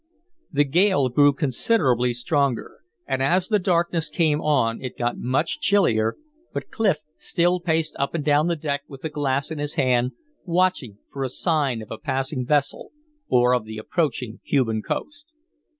The 0.51 0.63
gale 0.65 1.09
grew 1.09 1.31
considerably 1.31 2.11
stronger, 2.13 2.79
and 3.05 3.21
as 3.21 3.49
the 3.49 3.59
darkness 3.59 4.09
came 4.09 4.41
on 4.41 4.81
it 4.81 4.97
got 4.97 5.19
much 5.19 5.59
chillier, 5.59 6.15
but 6.51 6.71
Clif 6.71 7.01
still 7.17 7.59
paced 7.59 7.95
up 7.99 8.15
and 8.15 8.25
down 8.25 8.47
the 8.47 8.55
deck 8.55 8.81
with 8.87 9.03
the 9.03 9.09
glass 9.11 9.51
in 9.51 9.59
his 9.59 9.75
hand 9.75 10.13
watching 10.43 10.97
for 11.13 11.21
a 11.23 11.29
sign 11.29 11.83
of 11.83 11.91
a 11.91 11.99
passing 11.99 12.47
vessel, 12.47 12.91
or 13.27 13.53
of 13.53 13.63
the 13.65 13.77
approaching 13.77 14.39
Cuban 14.43 14.81
coast. 14.81 15.27